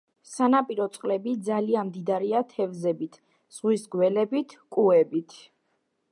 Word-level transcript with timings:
სანაპირო 0.27 0.85
წყლები 0.93 1.33
ძალიან 1.49 1.89
მდიდარია 1.89 2.41
თევზებით, 2.53 3.19
ზღვის 3.57 3.83
გველებით, 3.97 4.55
კუებით. 4.77 5.37